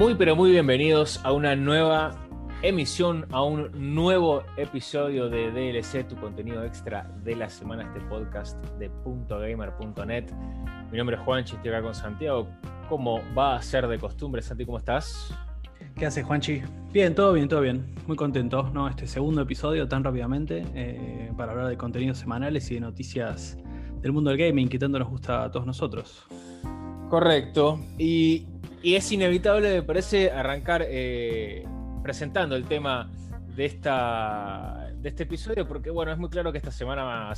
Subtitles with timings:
[0.00, 2.12] Muy pero muy bienvenidos a una nueva
[2.62, 8.56] emisión, a un nuevo episodio de DLC, tu contenido extra de la semana, este podcast
[8.78, 8.90] de
[9.28, 10.32] .gamer.net.
[10.90, 12.48] Mi nombre es Juanchi, estoy acá con Santiago.
[12.88, 14.64] ¿Cómo va a ser de costumbre, Santi?
[14.64, 15.36] ¿Cómo estás?
[15.94, 16.62] ¿Qué haces, Juanchi?
[16.90, 17.94] Bien, todo bien, todo bien.
[18.06, 18.88] Muy contento, ¿no?
[18.88, 23.58] Este segundo episodio tan rápidamente eh, para hablar de contenidos semanales y de noticias
[24.00, 26.26] del mundo del gaming que tanto nos gusta a todos nosotros.
[27.10, 27.78] Correcto.
[27.98, 28.46] Y,
[28.82, 31.64] es inevitable, me parece, arrancar eh,
[32.02, 33.10] presentando el tema
[33.54, 37.34] de, esta, de este episodio, porque bueno, es muy claro que esta semana ha,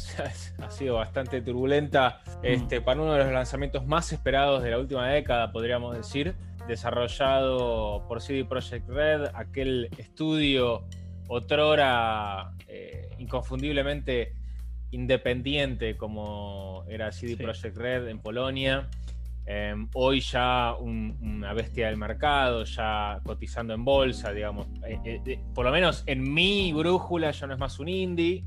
[0.70, 5.50] sido bastante turbulenta este, para uno de los lanzamientos más esperados de la última década,
[5.52, 6.34] podríamos decir,
[6.68, 10.84] desarrollado por CD Projekt Red, aquel estudio
[11.28, 14.34] otrora eh, inconfundiblemente
[14.90, 18.88] independiente como era CD Projekt Red en Polonia.
[19.44, 24.66] Em, hoy ya una bestia del mercado, ya cotizando en bolsa, digamos.
[24.86, 28.44] Eh, eh, por lo menos en mi brújula ya no es más un indie.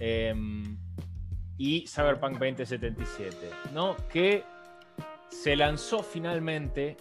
[0.00, 0.78] Em,
[1.58, 3.96] y Cyberpunk 2077, ¿no?
[4.08, 4.44] Que
[5.28, 6.96] se lanzó finalmente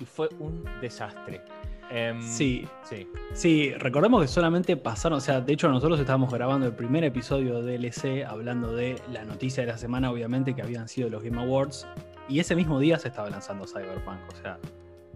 [0.00, 1.42] y fue un desastre.
[1.90, 3.08] Em, sí, sí.
[3.34, 7.60] Sí, recordemos que solamente pasaron, o sea, de hecho nosotros estábamos grabando el primer episodio
[7.62, 11.40] de DLC hablando de la noticia de la semana, obviamente, que habían sido los Game
[11.42, 11.86] Awards.
[12.30, 14.58] Y ese mismo día se estaba lanzando Cyberpunk, o sea,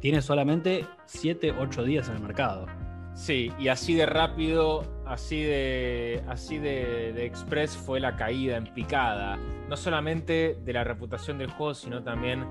[0.01, 2.67] tiene solamente 7, 8 días en el mercado.
[3.15, 8.65] Sí, y así de rápido, así de, así de, de, express fue la caída en
[8.75, 12.45] picada, no solamente de la reputación del juego, sino también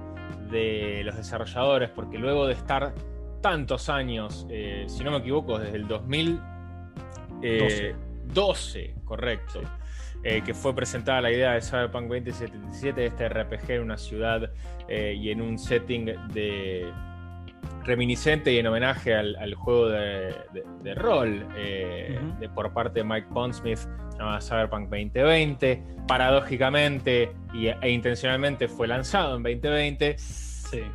[0.50, 2.94] de los desarrolladores, porque luego de estar
[3.42, 7.95] tantos años, eh, si no me equivoco, desde el 2012,
[8.33, 9.59] 12, eh, correcto,
[10.23, 14.52] eh, que fue presentada la idea de Cyberpunk 2077, este RPG en una ciudad
[14.89, 16.91] y en un setting de
[17.83, 23.80] reminiscente y en homenaje al, juego de, rol de, por parte de Mike Pondsmith
[24.17, 25.83] llamado Cyberpunk 2020.
[26.08, 27.31] Paradójicamente
[27.81, 30.17] e intencionalmente fue lanzado en 2020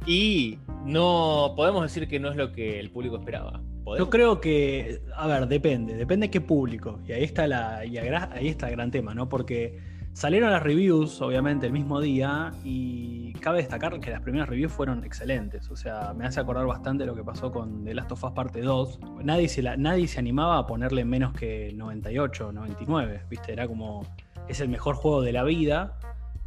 [0.06, 3.60] y no podemos decir que no es lo que el público esperaba.
[3.96, 7.00] Yo creo que, a ver, depende, depende de qué público.
[7.06, 9.28] Y ahí está, la, y ahí está el gran tema, ¿no?
[9.28, 9.78] Porque
[10.12, 15.04] salieron las reviews, obviamente, el mismo día, y cabe destacar que las primeras reviews fueron
[15.04, 15.70] excelentes.
[15.70, 18.60] O sea, me hace acordar bastante lo que pasó con The Last of Us Parte
[18.60, 19.00] 2.
[19.22, 23.52] Nadie se, nadie se animaba a ponerle menos que 98, 99, ¿viste?
[23.52, 24.04] Era como,
[24.48, 25.98] es el mejor juego de la vida.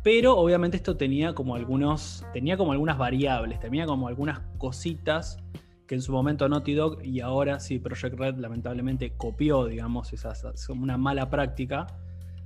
[0.03, 2.25] Pero obviamente esto tenía como algunos.
[2.33, 5.37] Tenía como algunas variables, tenía como algunas cositas
[5.91, 10.31] que en su momento Naughty Dog y ahora sí Project Red lamentablemente copió, digamos, esa,
[10.69, 11.85] una mala práctica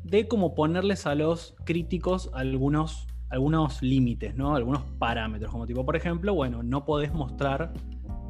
[0.04, 4.56] de como ponerles a los críticos algunos, algunos límites, ¿no?
[4.56, 7.72] Algunos parámetros, como tipo, por ejemplo, bueno, no podés mostrar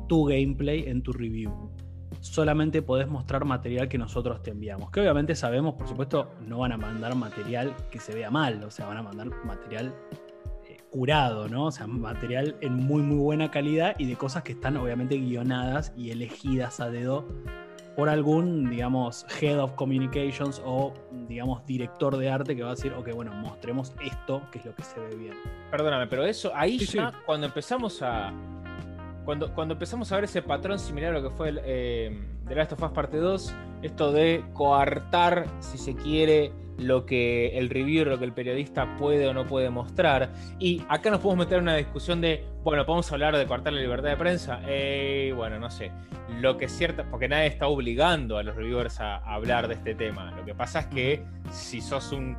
[0.09, 1.71] tu gameplay en tu review
[2.19, 4.89] solamente podés mostrar material que nosotros te enviamos.
[4.89, 8.71] Que obviamente sabemos, por supuesto, no van a mandar material que se vea mal, o
[8.71, 9.93] sea, van a mandar material
[10.95, 11.65] curado, ¿no?
[11.65, 15.91] O sea, material en muy, muy buena calidad y de cosas que están obviamente guionadas
[15.97, 17.25] y elegidas a dedo
[17.97, 20.93] por algún, digamos, head of communications o,
[21.27, 24.73] digamos, director de arte que va a decir, ok, bueno, mostremos esto, que es lo
[24.73, 25.33] que se ve bien.
[25.69, 28.31] Perdóname, pero eso, ahí ya, cuando empezamos a,
[29.25, 32.71] cuando, empezamos a ver ese patrón similar a lo que fue el, eh, The Last
[32.71, 38.19] of Us Parte 2, esto de coartar, si se quiere, lo que el reviewer, lo
[38.19, 40.31] que el periodista puede o no puede mostrar.
[40.59, 43.81] Y acá nos podemos meter en una discusión de, bueno, podemos hablar de coartar la
[43.81, 44.61] libertad de prensa.
[44.67, 45.91] Eh, bueno, no sé.
[46.41, 49.95] Lo que es cierto, porque nadie está obligando a los reviewers a, hablar de este
[49.95, 50.31] tema.
[50.31, 52.35] Lo que pasa es que si sos un,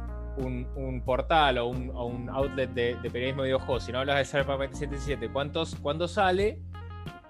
[1.04, 5.74] portal o un, outlet de, periodismo de videojuegos, si no hablas de Cyberpunk 2077, ¿cuántos,
[5.76, 6.60] ¿cuándo sale?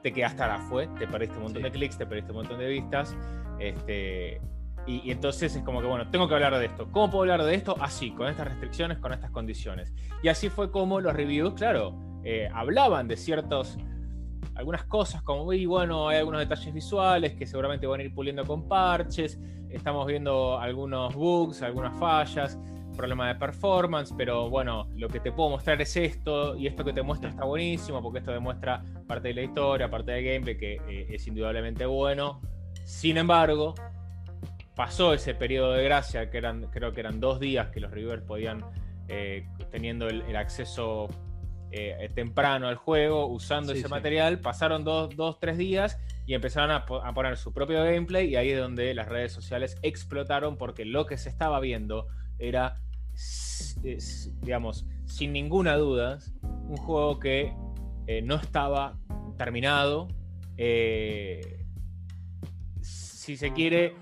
[0.02, 2.68] te quedaste la fue, te perdiste un montón de clics, te perdiste un montón de
[2.68, 3.16] vistas.
[3.58, 4.40] Este,
[4.86, 6.88] y, entonces es como que, bueno, tengo que hablar de esto.
[6.92, 7.76] ¿Cómo puedo hablar de esto?
[7.80, 9.92] Así, con estas restricciones, con estas condiciones.
[10.22, 11.94] Y así fue como los reviews, claro,
[12.24, 13.76] eh, hablaban de ciertos,
[14.54, 18.44] algunas cosas como, y bueno, hay algunos detalles visuales que seguramente van a ir puliendo
[18.44, 19.40] con parches.
[19.68, 22.58] Estamos viendo algunos bugs, algunas fallas
[22.96, 26.92] problema de performance, pero bueno, lo que te puedo mostrar es esto, y esto que
[26.92, 30.74] te muestra está buenísimo, porque esto demuestra parte de la historia, parte del gameplay, que
[30.88, 32.40] eh, es indudablemente bueno.
[32.84, 33.74] Sin embargo,
[34.76, 38.22] pasó ese periodo de gracia, que eran, creo que eran dos días que los reviewers
[38.22, 38.62] podían,
[39.08, 41.08] eh, teniendo el, acceso
[41.72, 46.84] eh, temprano al juego, usando ese material, pasaron dos, dos, tres días y empezaron a,
[46.84, 51.06] a, poner su propio gameplay y ahí es donde las redes sociales explotaron porque lo
[51.06, 52.06] que se estaba viendo
[52.38, 52.76] era
[54.42, 57.54] digamos, sin ninguna duda, un juego que
[58.06, 58.98] eh, no estaba
[59.38, 60.08] terminado,
[62.82, 63.94] si se quiere,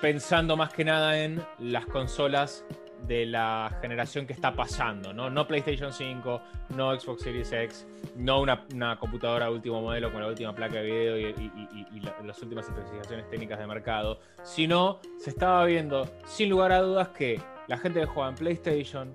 [0.00, 2.64] pensando más que nada en las consolas
[3.06, 5.30] de la generación que está pasando, ¿no?
[5.30, 6.40] No PlayStation 5,
[6.76, 7.86] no Xbox Series X,
[8.16, 13.28] no una, computadora último modelo con la última placa de video y, las últimas especificaciones
[13.28, 18.06] técnicas de mercado, sino se estaba viendo, sin lugar a dudas, que la gente que
[18.06, 19.14] jugaba en PlayStation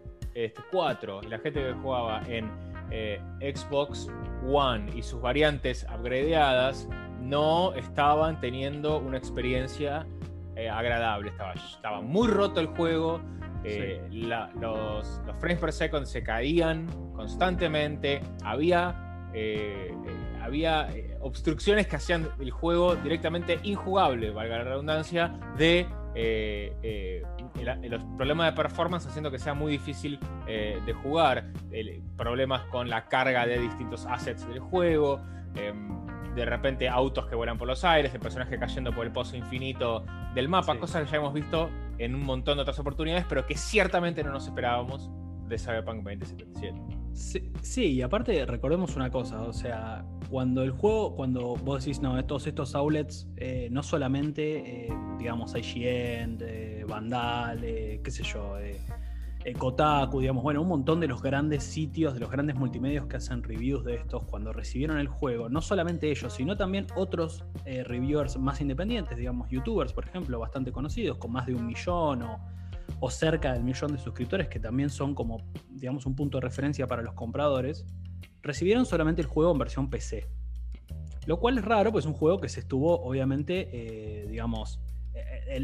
[0.71, 2.51] 4 este, y la gente que jugaba en
[2.91, 4.09] eh, Xbox
[4.45, 6.87] One y sus variantes upgradeadas
[7.21, 10.05] no estaban teniendo una experiencia
[10.55, 11.29] eh, agradable.
[11.29, 13.21] Estaba, estaba muy roto el juego,
[13.67, 20.87] eh, los, frames per second se caían constantemente, había, eh, eh, había
[21.21, 25.87] obstrucciones que hacían el juego directamente injugable, valga la redundancia, de
[27.89, 31.45] los problemas de performance haciendo que sea muy difícil de jugar,
[32.15, 35.21] problemas con la carga de distintos assets del juego
[35.55, 36.05] em,
[36.35, 40.05] de repente autos que vuelan por los aires, el personaje cayendo por el pozo infinito
[40.33, 43.55] del mapa, cosas que ya hemos visto en un montón de otras oportunidades, pero que
[43.55, 45.09] ciertamente no nos esperábamos
[45.47, 46.75] de Cyberpunk 2077.
[47.61, 52.23] Sí, y aparte recordemos una cosa, o sea, cuando el juego, cuando vos decís, no,
[52.25, 58.81] todos estos outlets, eh, no solamente, eh, digamos, IGN, eh, Vandal, qué sé yo, eh,
[59.53, 63.43] Kotaku, digamos, bueno, un montón de los grandes sitios, de los grandes multimedios que hacen
[63.43, 68.37] reviews de estos cuando recibieron el juego, no solamente ellos, sino también otros eh, reviewers
[68.37, 72.23] más independientes, digamos, youtubers, por ejemplo, bastante conocidos, con más de un millón
[72.99, 76.87] o, cerca del millón de suscriptores, que también son como, digamos, un punto de referencia
[76.87, 77.85] para los compradores,
[78.41, 80.27] recibieron solamente el juego en versión PC.
[81.27, 84.79] Lo cual es raro, pues es un juego que se estuvo, obviamente, eh, digamos,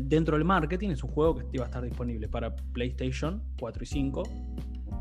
[0.04, 3.86] dentro del marketing es un juego que iba a estar disponible para PlayStation 4 y
[3.86, 4.24] 5,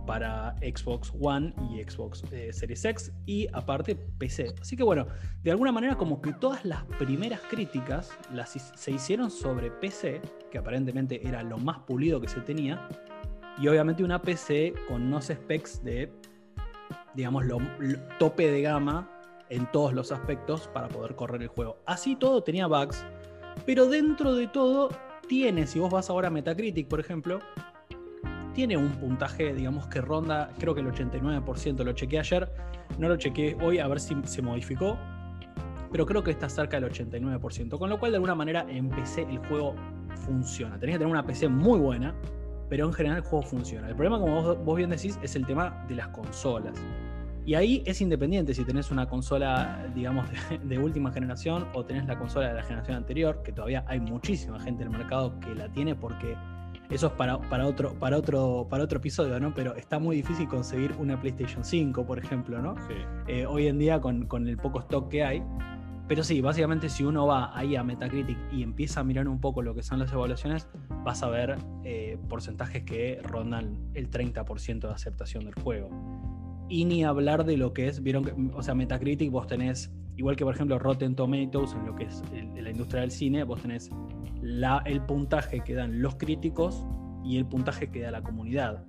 [0.07, 4.55] para Xbox One y Xbox eh, Series X y aparte PC.
[4.61, 5.07] Así que bueno,
[5.43, 10.59] de alguna manera como que todas las primeras críticas las, se hicieron sobre PC, que
[10.59, 12.89] aparentemente era lo más pulido que se tenía,
[13.59, 16.13] y obviamente una PC con unos specs de,
[17.15, 17.59] digamos, lo
[18.19, 19.09] tope de gama
[19.49, 21.77] en todos los aspectos para poder correr el juego.
[21.87, 23.05] Así todo tenía bugs
[23.67, 24.91] pero dentro de todo,
[25.29, 27.41] tiene, si vos vas ahora a Metacritic, por ejemplo,
[28.55, 31.85] tiene un puntaje, digamos, que ronda, creo que el 89%.
[31.85, 32.51] Lo chequeé ayer,
[32.99, 34.99] no lo chequeé hoy a ver si se modificó,
[35.93, 37.79] pero creo que está cerca del 89%.
[37.79, 39.75] Con lo cual, de alguna manera, en PC el juego
[40.27, 40.79] funciona.
[40.79, 42.15] Tenés que tener una PC muy buena,
[42.69, 43.89] pero en general el juego funciona.
[43.89, 46.75] El problema, como vos, vos bien decís, es el tema de las consolas.
[47.47, 50.27] Y ahí es independiente si tenés una consola, digamos,
[50.65, 54.61] de, última generación o tenés la consola de la generación anterior, que todavía hay muchísima
[54.61, 56.37] gente en el mercado que la tiene porque
[56.91, 59.55] eso es para, para, otro, para, otro, para otro episodio, ¿no?
[59.55, 62.75] Pero está muy difícil conseguir una PlayStation 5, por ejemplo, ¿no?
[63.29, 65.43] Eh, hoy en día con, el poco stock que hay.
[66.09, 69.63] Pero sí, básicamente si uno va ahí a Metacritic y empieza a mirar un poco
[69.63, 70.69] lo que son las evaluaciones,
[71.05, 75.89] vas a ver eh, porcentajes que rondan el 30% de aceptación del juego
[76.71, 80.37] y ni hablar de lo que es, vieron que, o sea, Metacritic vos tenés, igual
[80.37, 83.91] que por ejemplo Rotten Tomatoes en lo que es la industria del cine, vos tenés
[84.41, 86.87] la, el puntaje que dan los críticos
[87.25, 88.85] y el puntaje que da la comunidad.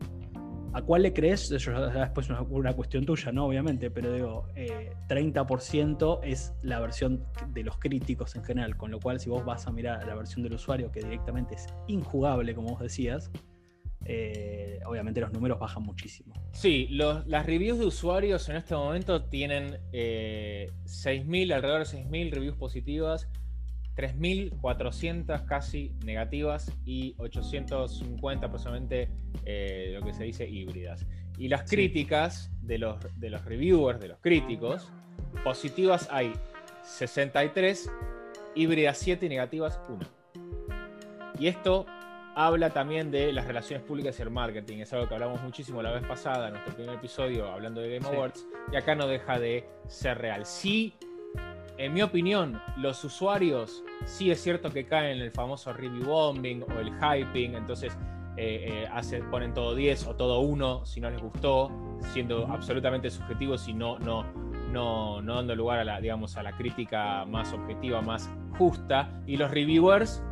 [0.73, 1.51] ¿A cuál le crees?
[1.51, 3.45] Eso después es una, cuestión tuya, ¿no?
[3.45, 4.47] Obviamente, pero digo,
[5.09, 9.43] 30% eh, es la versión de los críticos en general, con lo cual si vos
[9.43, 13.31] vas a mirar la versión del usuario, que directamente es injugable, como vos decías,
[14.05, 16.33] eh, obviamente los números bajan muchísimo.
[16.53, 22.57] Sí, las reviews de usuarios en este momento tienen 6.000, eh, alrededor de 6.000 reviews
[22.57, 23.27] positivas,
[23.95, 29.09] 3.400 casi negativas y 850 aproximadamente
[29.45, 31.05] eh, lo que se dice híbridas.
[31.37, 34.91] Y las críticas de los, de los reviewers, de los críticos,
[35.43, 36.33] positivas hay
[36.83, 37.89] 63,
[38.55, 39.99] híbridas 7 y negativas 1.
[41.39, 41.85] Y esto
[42.35, 44.79] habla también de las relaciones públicas y el marketing.
[44.79, 48.07] Es algo que hablamos muchísimo la vez pasada, en nuestro primer episodio, hablando de Game
[48.07, 50.45] Awards, y acá no deja de ser real.
[50.45, 50.93] Sí,
[51.77, 56.63] en mi opinión, los usuarios sí es cierto que caen en el famoso review bombing
[56.63, 57.97] o el hyping, entonces
[58.37, 61.71] eh, eh, ponen todo 10 o todo 1 si no les gustó,
[62.13, 64.23] siendo absolutamente subjetivos y no, no,
[64.71, 69.21] no, no dando lugar a la, digamos, a la crítica más objetiva, más justa.
[69.25, 70.23] Y los reviewers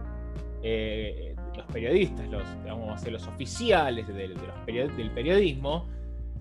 [0.62, 5.88] eh, los periodistas, los, digamos, los oficiales del periodismo,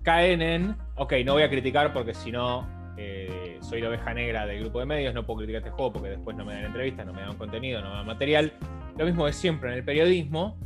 [0.03, 4.47] caen en, ok, no voy a criticar porque si no eh, soy la oveja negra
[4.47, 7.07] del grupo de medios, no puedo criticar este juego porque después no me dan entrevistas,
[7.07, 8.53] no me dan contenido, no me dan material.
[8.97, 10.59] Lo mismo es siempre en el periodismo.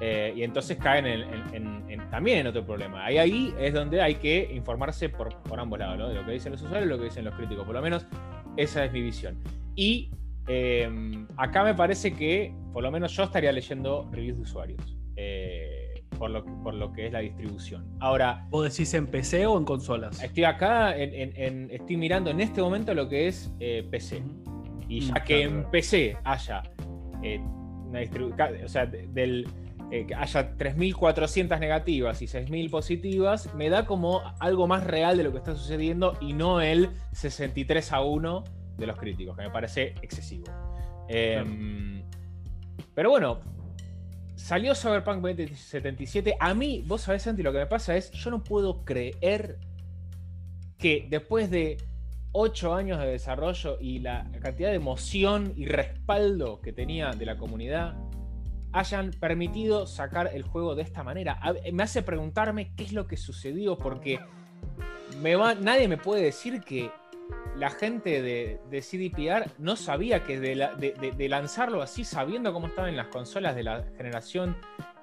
[0.00, 3.04] Eh, y entonces caen en, también en otro problema.
[3.04, 6.60] Ahí, ahí es donde hay que informarse por, ambos lados, de lo que dicen los
[6.62, 7.64] usuarios y lo que dicen los críticos.
[7.64, 8.06] Por lo menos
[8.56, 9.38] Esa es mi visión.
[9.76, 10.10] Y
[10.46, 14.96] em, acá me parece que, por lo menos yo estaría leyendo reviews de usuarios.
[15.16, 17.84] Eh, por, lo, por lo que es la distribución.
[18.00, 18.46] Ahora.
[18.50, 20.22] ¿Vos decís en PC o en consolas?
[20.22, 24.22] Estoy acá, en, estoy mirando en este momento lo que es eh, PC.
[24.88, 26.62] Y ya mm, que en PC haya
[27.22, 27.40] eh,
[27.86, 28.64] una distribución.
[28.64, 29.48] O sea, del
[29.90, 35.32] que haya 3.400 negativas y 6.000 positivas, me da como algo más real de lo
[35.32, 38.44] que está sucediendo y no el 63 a 1
[38.76, 40.46] de los críticos, que me parece excesivo.
[41.08, 42.02] Em,
[42.94, 43.40] pero bueno,
[44.34, 46.36] salió Cyberpunk 2077.
[46.38, 49.58] A mí, vos sabés, Santi, lo que me pasa es, yo no puedo creer
[50.78, 51.78] que después de
[52.32, 57.36] 8 años de desarrollo y la cantidad de emoción y respaldo que tenía de la
[57.36, 57.94] comunidad,
[58.72, 61.38] hayan permitido sacar el juego de esta manera.
[61.72, 64.18] Me hace preguntarme qué es lo que sucedió, porque
[65.20, 66.90] me va, nadie me puede decir que
[67.56, 73.54] la gente de, CDPR no sabía que de, lanzarlo así, sabiendo cómo estaban las consolas
[73.54, 74.56] de la generación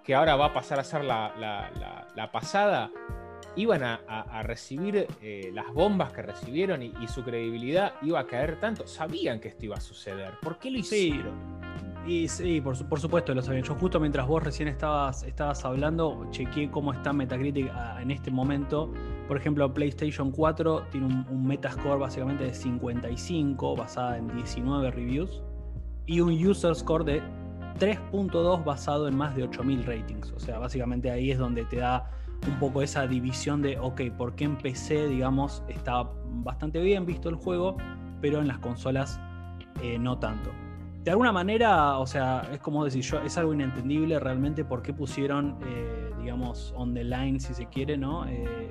[0.04, 2.92] que ahora va a pasar a ser la, pasada,
[3.56, 8.88] iban a, recibir eh, las bombas que recibieron y, su credibilidad iba a caer tanto.
[8.88, 10.34] Sabían que esto iba a suceder.
[10.42, 11.60] ¿Por qué lo hicieron?
[12.06, 13.62] Y sí, por, supuesto lo sabía.
[13.62, 18.32] Yo justo mientras vos recién estabas, estabas hablando, chequeé cómo está Metacritic ah, en este
[18.32, 18.92] momento.
[19.28, 25.44] Por ejemplo, PlayStation 4 tiene un, Metascore básicamente de 55, basada en 19 reviews,
[26.06, 27.22] y un User Score de
[27.80, 30.32] 3.2 basado en más de 8.000 ratings.
[30.32, 32.10] O sea, básicamente ahí es donde te da
[32.48, 37.30] un poco esa división de, ok, ¿por qué en PC, digamos, está bastante bien visto
[37.30, 37.78] el juego,
[38.22, 39.20] pero en las consolas
[39.84, 40.50] eh, no tanto?
[41.04, 44.94] De alguna manera, o sea, es como decir yo, es algo inentendible realmente por qué
[44.94, 48.28] pusieron, eh, digamos, on the line, si se quiere, ¿no?
[48.28, 48.70] Eh,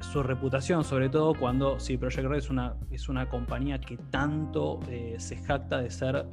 [0.00, 4.80] su reputación, sobre todo cuando, sí, Project Red es una, es una compañía que tanto
[4.88, 6.26] eh, se jacta de ser,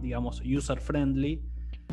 [0.00, 1.42] digamos, user friendly.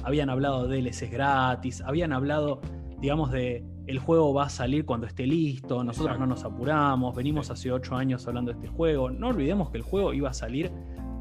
[0.04, 2.62] Habían hablado de DLCs gratis, habían hablado,
[3.00, 7.52] digamos, de el juego va a salir cuando esté listo, nosotros no nos apuramos, venimos
[7.52, 9.12] hace ocho años hablando de este juego.
[9.12, 10.72] No olvidemos que el juego iba a salir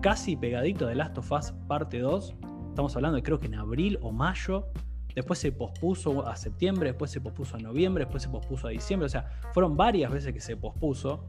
[0.03, 2.35] casi pegadito de Last of Us parte 2.
[2.71, 4.67] Estamos hablando de creo que en abril o mayo.
[5.15, 9.07] Después se pospuso a septiembre, después se pospuso a noviembre, después se pospuso a diciembre.
[9.07, 11.25] O sea, fueron varias veces que se pospuso.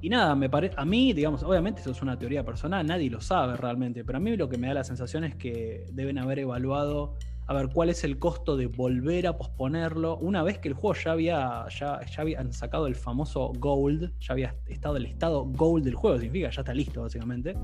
[0.00, 0.74] Y nada, me parece.
[0.78, 4.04] A mí, digamos, obviamente esto es una teoría personal, nadie lo sabe realmente.
[4.04, 7.16] Pero a mí lo que me da la sensación es que deben haber evaluado
[7.46, 10.18] a ver cuál es el costo de volver a posponerlo.
[10.18, 14.34] Una vez que el juego ya había, ya, ya habían sacado el famoso Gold, ya
[14.34, 17.56] había estado el estado Gold del juego, significa ya está listo básicamente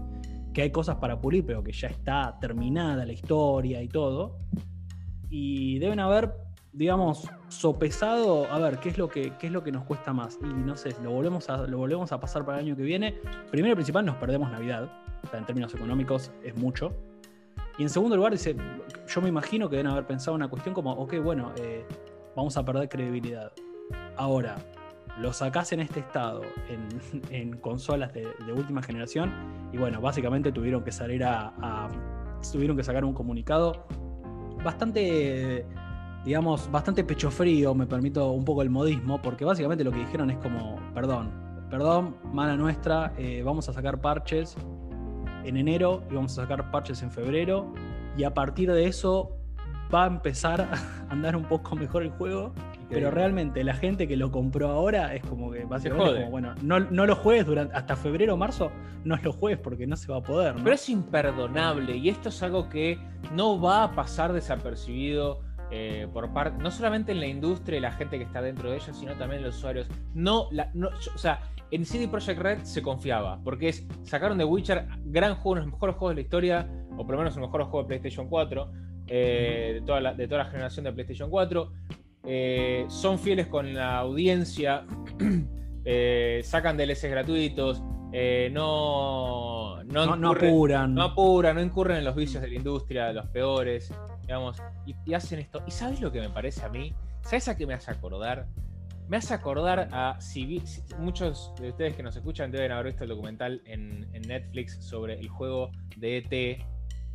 [0.52, 4.38] que hay cosas para pulir, pero que ya está terminada la historia y todo.
[5.28, 6.33] Y deben haber,
[6.73, 10.38] digamos, sopesado, a ver, qué es lo que, qué es lo que nos cuesta más.
[10.42, 13.14] Y no sé, lo volvemos a, lo volvemos a pasar para el año que viene.
[13.50, 14.90] Primero y principal, nos perdemos Navidad.
[15.33, 16.92] en términos económicos es mucho.
[17.78, 18.57] Y en segundo lugar, dice,
[19.09, 21.87] yo me imagino que deben haber pensado una cuestión como, ok, bueno, eh,
[22.37, 23.52] vamos a perder credibilidad.
[24.16, 24.57] Ahora,
[25.21, 26.43] lo sacás en este estado,
[27.31, 29.33] en, consolas de, última generación,
[29.73, 31.89] y bueno, básicamente tuvieron que salir a,
[32.50, 33.87] tuvieron que sacar un comunicado
[34.65, 35.67] bastante,
[36.25, 40.31] digamos, bastante pecho frío, me permito un poco el modismo, porque básicamente lo que dijeron
[40.31, 41.31] es como, perdón,
[41.71, 44.57] perdón, mala nuestra, eh, vamos a sacar parches
[45.45, 47.73] en enero y vamos a sacar parches en febrero,
[48.17, 49.37] y a partir de eso
[49.95, 50.62] va a empezar
[51.09, 52.55] a andar un poco mejor el juego
[52.91, 57.07] pero realmente la gente que lo compró ahora es como que básicamente como, bueno, no,
[57.07, 58.71] lo juegues durante hasta febrero o marzo,
[59.05, 60.55] no lo juegues porque no se va a poder.
[60.63, 62.99] Pero es imperdonable y esto es algo que
[63.33, 65.41] no va a pasar desapercibido.
[65.73, 68.79] Eh, por parte, no solamente en la industria y la gente que está dentro de
[68.79, 69.87] ella, sino también en los usuarios.
[70.15, 75.37] No, o sea, en CD Projekt Red se confiaba, porque es, sacaron de Witcher, gran
[75.37, 77.63] juego, uno de los mejores juegos de la historia, o por lo menos el mejor
[77.63, 78.73] juego de PlayStation 4,
[79.07, 81.73] eh, de, toda la, de toda la generación de PlayStation 4.
[82.25, 84.85] Eh, son fieles con la audiencia,
[85.85, 90.95] eh, sacan DLCs gratuitos, eh, no, no, apuran.
[90.95, 95.15] No apuran, no incurren en los vicios de la industria, de los peores, digamos, y,
[95.15, 95.62] hacen esto.
[95.67, 96.93] ¿Y sabes lo que me parece a mí?
[97.23, 98.49] ¿Sabes a qué me hace acordar?
[99.09, 100.62] Me hace acordar a si,
[100.99, 105.19] muchos de ustedes que nos escuchan deben haber visto el documental en, en Netflix sobre
[105.19, 106.65] el juego de ET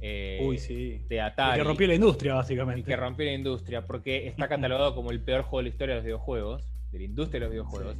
[0.08, 1.02] eh, Uy, sí.
[1.10, 1.58] de Atari.
[1.58, 2.84] que rompió la industria, básicamente.
[2.84, 6.00] que rompió la industria, porque está catalogado como el peor juego de la historia de
[6.02, 7.96] los videojuegos, de la industria de los videojuegos.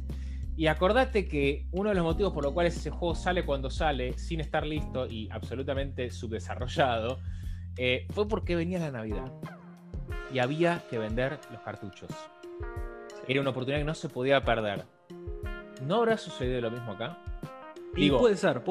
[0.56, 4.16] Y acordate que uno de los motivos por los cuales ese juego sale cuando sale,
[4.18, 7.18] sin estar listo y absolutamente subdesarrollado,
[7.76, 9.32] eh, fue porque venía la Navidad.
[10.32, 12.10] Y había que vender los cartuchos.
[13.26, 14.84] Era una oportunidad que no se podía perder.
[15.82, 17.18] ¿No habrá sucedido lo mismo acá?
[17.96, 18.62] Y puede ser.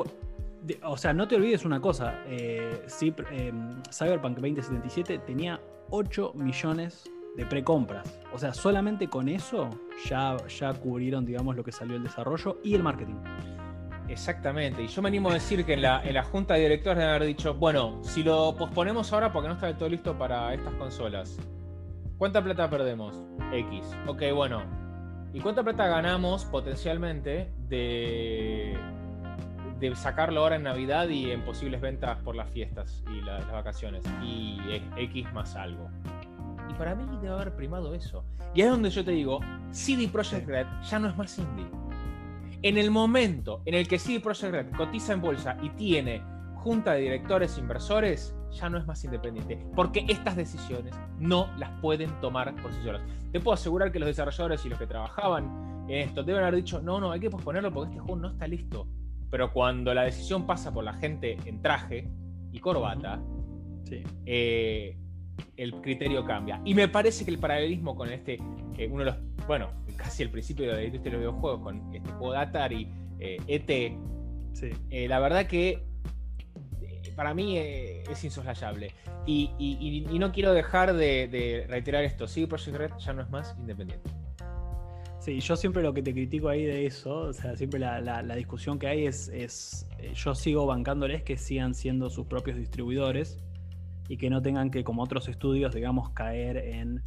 [0.84, 2.22] O sea, no te olvides una cosa.
[2.28, 2.86] Eh,
[3.32, 8.20] em, Cyberpunk 2077 tenía 8 millones de precompras.
[8.34, 9.70] O sea, solamente con eso
[10.06, 13.16] ya, ya cubrieron, digamos, lo que salió el desarrollo y el marketing.
[14.08, 17.00] Exactamente, y yo me animo a decir que en la, en la junta de directores
[17.00, 20.54] deben haber dicho, bueno, si lo posponemos ahora porque no está del todo listo para
[20.54, 21.40] estas consolas,
[22.18, 23.24] ¿cuánta plata perdemos?
[23.52, 23.84] X.
[24.06, 24.64] Ok, bueno.
[25.34, 28.78] ¿Y cuánta plata ganamos potencialmente de,
[29.80, 34.04] de sacarlo ahora en Navidad y en posibles ventas por las fiestas y las vacaciones?
[34.24, 34.60] Y
[34.98, 35.90] X más algo.
[36.70, 38.24] Y para mí debe haber primado eso.
[38.54, 39.40] Y es donde yo te digo,
[39.72, 41.66] CD Projekt Red ya no es más indie
[42.66, 46.24] en el momento en el que CD Projekt Red cotiza en bolsa y tiene
[46.56, 52.10] junta de directores inversores, ya no es más independiente, porque estas decisiones no las pueden
[52.22, 53.04] tomar por sí solas.
[53.32, 56.82] Te puedo asegurar que los desarrolladores y los que trabajaban en esto deben haber dicho,
[56.82, 58.88] no, no, hay que posponerlo porque este juego no está listo.
[59.30, 62.08] Pero cuando la decisión pasa por la gente en traje
[62.52, 63.22] y corbata,
[64.26, 64.98] eh,
[65.58, 66.62] el criterio cambia.
[66.66, 68.38] Y me parece que el paralelismo con este,
[68.78, 69.18] eh, uno de los,
[69.48, 72.88] bueno, casi el principio de la industria de los videojuegos, con este juego de Atari,
[73.20, 73.98] ET, eh,
[74.62, 75.84] e eh, la verdad que
[77.16, 78.92] para mí es insoslayable.
[79.26, 84.10] Y, no quiero dejar de, reiterar esto, sí, Project Red ya no es más independiente.
[85.26, 88.78] Sí, yo siempre lo que te critico ahí de eso, o sea, siempre la, discusión
[88.78, 93.40] que hay es, es, yo sigo bancándoles que sigan siendo sus propios distribuidores
[94.08, 97.02] y que no tengan que, como otros estudios, digamos, caer en,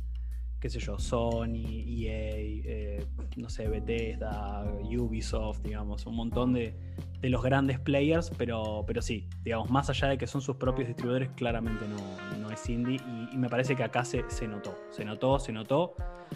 [0.60, 6.74] qué sé yo, Sony, EA, eh, no sé, Bethesda, Ubisoft, digamos, un montón de,
[7.20, 10.88] de, los grandes players, pero, pero sí, digamos, más allá de que son sus propios
[10.88, 13.00] distribuidores, claramente no, no es indie
[13.32, 15.94] y, me parece que acá se, se notó, se notó, se notó.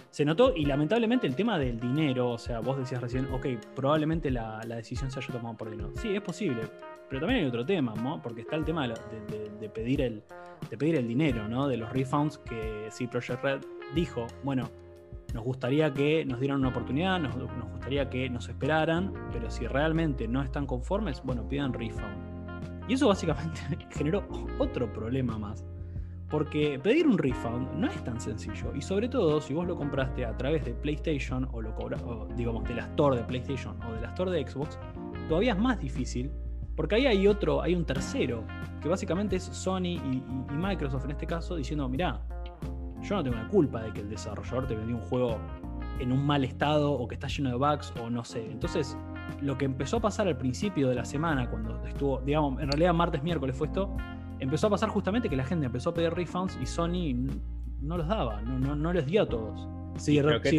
[0.09, 4.31] Se notó y lamentablemente el tema del dinero, o sea, vos decías recién, ok, probablemente
[4.31, 5.91] la, la decisión se haya tomado por dinero.
[5.97, 6.63] Sí, es posible,
[7.13, 8.23] pero también hay otro tema, ¿no?
[8.23, 10.23] Porque está el tema de, pedir, el,
[10.71, 11.69] de pedir el dinero, ¿no?
[11.69, 13.61] De los refunds que sí Project Red
[13.95, 14.69] dijo, bueno,
[15.35, 20.29] nos gustaría que nos dieran una oportunidad, nos, gustaría que nos esperaran, pero si realmente
[20.29, 22.89] no están conformes, bueno, pidan refund.
[22.89, 24.25] Y eso básicamente generó
[24.59, 25.65] otro problema más.
[26.29, 28.75] Porque pedir un refund no es tan sencillo.
[28.75, 31.75] Y sobre todo, si vos lo compraste a través de PlayStation o lo
[32.35, 34.79] digamos de la Store de PlayStation o de la Store de Xbox,
[35.29, 36.31] todavía es más difícil
[36.77, 38.45] porque ahí hay otro, hay un tercero,
[38.81, 42.23] que básicamente es Sony y, Microsoft en este caso, diciendo, mirá,
[43.03, 45.39] yo no tengo la culpa de que el desarrollador te vendió un juego
[45.99, 48.51] en un mal estado o que está lleno de bugs o no sé.
[48.51, 48.97] Entonces,
[49.41, 52.95] lo que empezó a pasar al principio de la semana, cuando estuvo, digamos, en realidad
[52.95, 53.95] martes, miércoles fue esto,
[54.41, 57.15] empezó a pasar justamente que la gente empezó a pedir refunds y Sony
[57.81, 59.69] no los daba, no, no, les dio a todos.
[59.97, 60.57] Sí, ¿Qué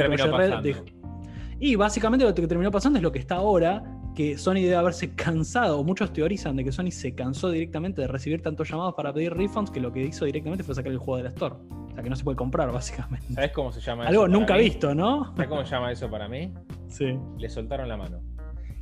[1.60, 5.15] y básicamente lo que terminó pasando es lo que está ahora, que Sony debe haberse
[5.15, 9.13] cansado, o muchos teorizan de que Sony se cansó directamente de recibir tantos llamados para
[9.13, 11.56] pedir refunds que lo que hizo directamente fue sacar el juego de la Store.
[11.56, 13.34] O sea, que no se puede comprar, básicamente.
[13.34, 15.34] ¿Sabes cómo se llama Algo nunca visto, ¿no?
[15.36, 16.54] ¿Sabes cómo se llama eso para mí?
[16.88, 17.17] Sí.
[17.38, 18.21] Le soltaron la mano.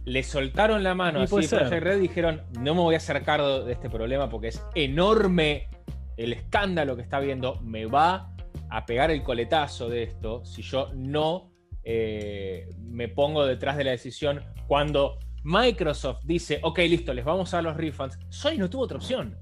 [0.04, 3.74] Le soltaron la mano así Project Red dijeron, no me voy a hacer cargo de
[3.74, 5.70] este problema porque es enorme
[6.18, 8.34] el escándalo que está viendo, me va
[8.70, 11.51] a pegar el coletazo de esto si yo no
[11.84, 17.58] eh, me pongo detrás de la decisión cuando Microsoft dice, ok, listo, les vamos a
[17.58, 19.36] dar los refunds, Sony no tuvo otra opción.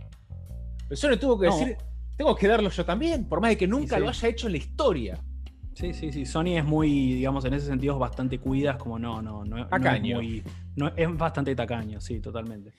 [0.91, 1.77] Sony tuvo que decir,
[2.15, 4.57] tengo que darlo yo también, por más de que nunca lo haya hecho en la
[4.57, 5.19] historia.
[5.79, 6.25] Sí, sí, sí.
[6.25, 10.19] Sony es muy, digamos, en ese sentido es bastante cuidas, como no, no, no, tacaño.
[10.19, 10.43] es,
[10.97, 12.73] es bastante tacaño, sí, totalmente.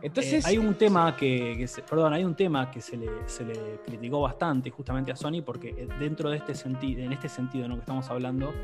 [0.00, 0.44] Entonces.
[0.44, 4.20] Eh, hay un tema que, perdón, hay un tema que se le, se le criticó
[4.20, 7.76] bastante justamente a Sony, porque eh, dentro de este sentido, en este sentido en lo
[7.76, 8.54] que estamos hablando,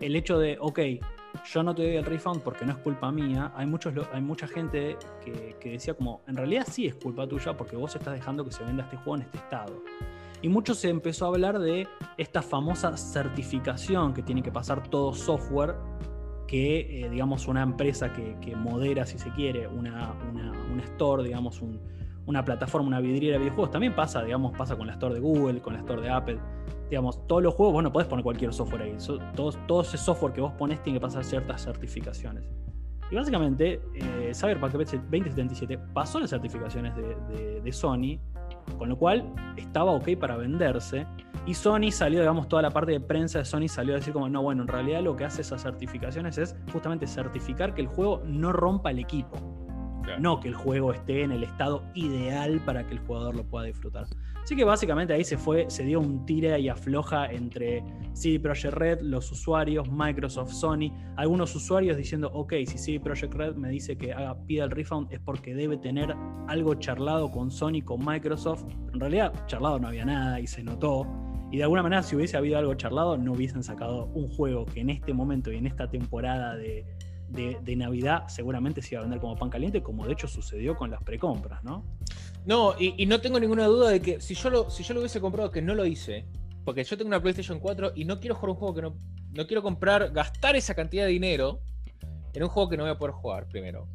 [0.00, 0.80] el hecho de, ok,
[1.44, 4.46] yo no te doy el refund porque no es culpa mía, hay, muchos, hay mucha
[4.46, 8.52] gente que, decía como, en realidad sí es culpa tuya porque vos estás dejando que
[8.52, 9.82] se venda este juego en este estado.
[10.42, 15.14] Y mucho se empezó a hablar de esta famosa certificación que tiene que pasar todo
[15.14, 15.74] software
[16.46, 21.62] que, eh, digamos, una empresa que, modera, si se quiere, una, una, store, digamos,
[22.26, 25.62] una plataforma, una vidriera de videojuegos, también pasa, digamos, pasa con la store de Google,
[25.62, 26.38] con la store de Apple
[26.88, 28.96] digamos, todos los juegos, vos no podés poner cualquier software ahí.
[29.66, 32.44] todo, ese software que vos pones tiene que pasar ciertas certificaciones.
[33.10, 38.18] Y básicamente, eh, Cyberpunk 2077 pasó las certificaciones de, Sony,
[38.78, 41.06] con lo cual estaba ok para venderse.
[41.46, 44.28] Y Sony salió, digamos, toda la parte de prensa de Sony salió a decir como,
[44.28, 48.22] no, bueno, en realidad lo que hace esas certificaciones es justamente certificar que el juego
[48.24, 49.63] no rompa el equipo.
[50.18, 53.66] No que el juego esté en el estado ideal para que el jugador lo pueda
[53.66, 54.06] disfrutar.
[54.42, 58.74] Así que básicamente ahí se fue, se dio un tira y afloja entre CD Projekt
[58.74, 63.96] Red, los usuarios, Microsoft, Sony, algunos usuarios diciendo, ok, si CD Projekt Red me dice
[63.96, 66.14] que haga pida el refund es porque debe tener
[66.46, 68.64] algo charlado con Sony, con Microsoft.
[68.92, 71.06] En realidad, charlado no había nada y se notó.
[71.50, 74.80] Y de alguna manera, si hubiese habido algo charlado, no hubiesen sacado un juego que
[74.80, 76.84] en este momento y en esta temporada de,
[77.28, 80.90] de, Navidad seguramente se iba a vender como pan caliente, como de hecho sucedió con
[80.90, 81.84] las precompras, ¿no?
[82.46, 85.20] No, y, no tengo ninguna duda de que si yo, lo, si yo lo hubiese
[85.20, 86.26] comprado, que no lo hice,
[86.64, 88.96] porque yo tengo una PlayStation 4 y no quiero jugar un juego que no,
[89.32, 91.60] no quiero comprar, gastar esa cantidad de dinero
[92.32, 93.88] en un juego que no voy a poder jugar, primero.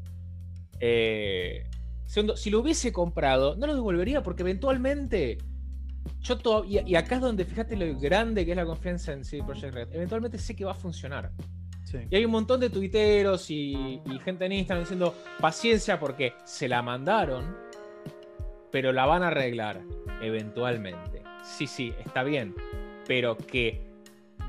[0.80, 1.68] Eh,
[2.06, 5.38] segundo, si lo hubiese comprado, no lo devolvería porque eventualmente
[6.22, 9.44] yo todavía, y acá es donde fíjate lo grande que es la confianza en CD
[9.44, 11.32] Projekt Red, eventualmente sé que va a funcionar.
[12.10, 16.82] Y hay un montón de tuiteros y, gente en Instagram diciendo paciencia porque se la
[16.82, 17.56] mandaron,
[18.72, 19.82] pero la van a arreglar
[20.22, 21.24] eventualmente.
[21.44, 22.54] Sí, sí, está bien.
[23.08, 23.90] Pero que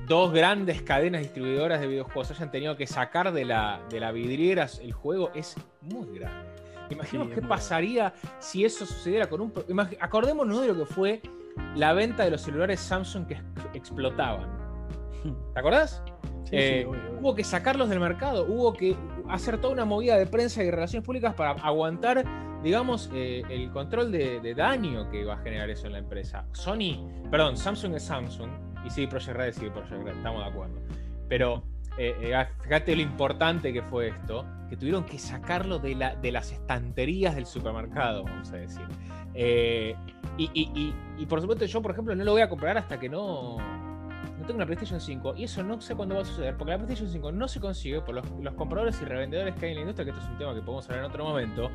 [0.07, 4.66] dos grandes cadenas distribuidoras de videojuegos hayan tenido que sacar de la, de la vidriera
[4.83, 6.50] el juego es muy grande.
[6.90, 9.53] Imaginemos qué pasaría si eso sucediera con un...
[10.00, 11.22] Acordémonos de lo que fue
[11.76, 13.40] la venta de los celulares Samsung que
[13.74, 14.50] explotaban.
[15.55, 16.03] ¿Te acordás?
[16.52, 16.86] Eh,
[17.20, 18.96] hubo que sacarlos del mercado, hubo que
[19.28, 22.24] hacer toda una movida de prensa y relaciones públicas para aguantar,
[22.62, 26.44] digamos, eh, el control de, daño que va a generar eso en la empresa.
[26.52, 28.50] Sony, perdón, Samsung es Samsung
[28.84, 30.82] y sí, Project Red es sí, Project Red, estamos de acuerdo.
[31.28, 31.62] Pero
[31.96, 36.32] eh, ah, fíjate lo importante que fue esto, que tuvieron que sacarlo de, la, de
[36.32, 38.86] las estanterías del supermercado, vamos a decir.
[40.36, 43.58] y, y por supuesto yo, por ejemplo, no lo voy a comprar hasta que no
[44.40, 46.79] no tengo una PlayStation 5 y eso no sé cuándo va a suceder, porque la
[46.79, 50.05] PlayStation 5 no se consigue por los, compradores y revendedores que hay en la industria,
[50.07, 51.70] que esto es un tema que podemos hablar en otro momento.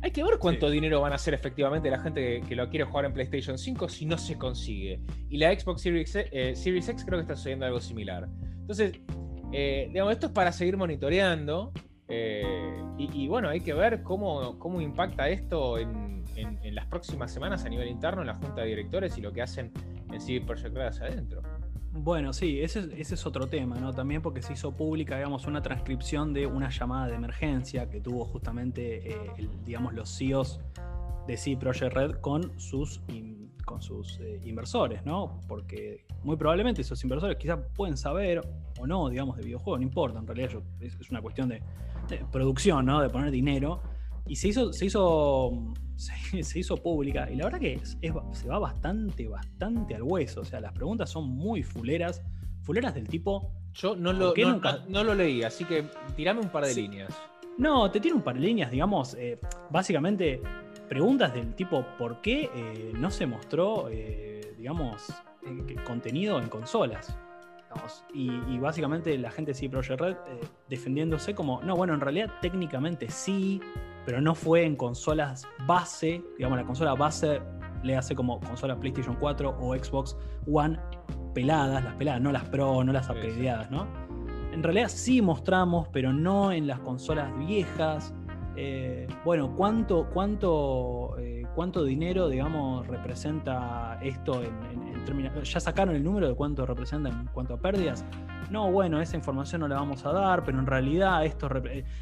[0.00, 3.04] Hay que ver cuánto dinero van a hacer efectivamente la gente que, lo quiere jugar
[3.04, 5.00] en PlayStation 5 si no se consigue.
[5.28, 8.28] Y la Xbox Series, eh, Series X creo que está sucediendo algo similar.
[8.60, 8.98] Entonces,
[9.52, 11.72] eh, digamos, esto es para seguir monitoreando.
[12.08, 16.12] Eh, y, bueno, hay que ver cómo, cómo impacta esto en,
[16.74, 19.72] las próximas semanas a nivel interno en la junta de directores y lo que hacen
[20.12, 21.42] en Red hacia adentro.
[21.94, 23.92] Bueno, sí, ese, es otro tema, ¿no?
[23.92, 28.24] También porque se hizo pública, digamos, una transcripción de una llamada de emergencia que tuvo
[28.24, 30.58] justamente, eh, digamos, los CEOs
[31.26, 33.02] de C Project Red con sus,
[33.66, 35.38] con sus eh, inversores, ¿no?
[35.46, 38.40] Porque muy probablemente esos inversores quizás pueden saber
[38.80, 41.62] o no, digamos, de videojuegos, no importa, en realidad es, una cuestión de,
[42.32, 43.02] producción, ¿no?
[43.02, 43.82] De poner dinero.
[44.26, 45.74] Y se hizo, se hizo
[46.42, 50.40] se, hizo pública y la verdad que se va bastante, bastante al hueso.
[50.40, 52.22] O sea, las preguntas son muy fuleras,
[52.62, 53.52] fuleras del tipo...
[53.74, 54.34] Yo no lo,
[54.88, 57.14] no, lo leí, así que tirame un par de líneas.
[57.56, 59.38] No, te tiene un par de líneas, digamos, eh,
[59.70, 60.42] básicamente
[60.90, 65.10] preguntas del tipo, ¿por qué eh, no se mostró, eh, digamos,
[65.86, 67.16] contenido en consolas?
[68.12, 70.16] y, básicamente la gente de CD Projekt Red
[70.68, 73.62] defendiéndose como, no, bueno, en realidad técnicamente sí,
[74.04, 77.40] pero no fue en consolas base, digamos, la consola base
[77.82, 80.16] le hace como consola PlayStation 4 o Xbox
[80.50, 80.78] One
[81.34, 83.86] peladas, las peladas, no las Pro, no las upgradeadas, ¿no?
[84.52, 88.14] En realidad sí mostramos, pero no en las consolas viejas.
[88.54, 95.50] Eh, bueno, ¿cuánto, cuánto, eh, ¿cuánto dinero, digamos, representa esto en, en términos...
[95.50, 98.04] ¿Ya sacaron el número de cuánto representa en cuanto a pérdidas?
[98.52, 101.48] no, bueno, esa información no la vamos a dar, pero en realidad esto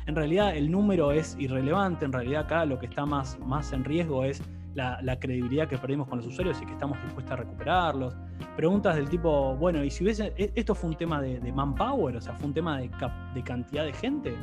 [0.06, 3.84] en realidad el número es irrelevante, en realidad acá lo que está más, más en
[3.84, 4.42] riesgo es
[4.74, 8.16] la, credibilidad que perdimos con los usuarios y que estamos dispuestos a recuperarlos.
[8.56, 12.20] Preguntas del tipo, bueno, y si hubiese, e, esto fue un tema de, manpower, o
[12.20, 12.90] sea, fue un tema de,
[13.42, 14.34] cantidad de gente.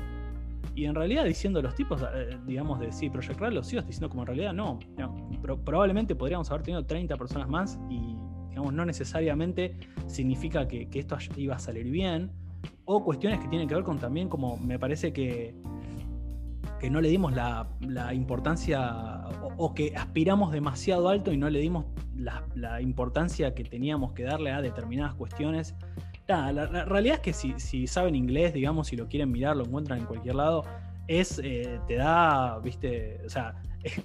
[0.77, 4.09] Y en realidad diciendo los tipos, eh, digamos, de sí, Project Red, los CEOs diciendo
[4.09, 4.77] como en realidad no.
[5.65, 8.15] probablemente podríamos haber tenido 30 personas más y
[8.55, 12.31] no necesariamente significa que, esto iba a salir bien.
[12.85, 15.55] O cuestiones que tienen que ver con también como me parece que,
[16.79, 17.67] que no le dimos la,
[18.13, 19.25] importancia
[19.57, 21.85] o, que aspiramos demasiado alto y no le dimos
[22.15, 25.75] la, importancia que teníamos que darle a determinadas cuestiones.
[26.27, 29.99] La, realidad es que si, si, saben inglés, digamos, si lo quieren mirar, lo encuentran
[29.99, 30.63] en cualquier lado,
[31.07, 33.55] es, eh, te da, viste, o sea,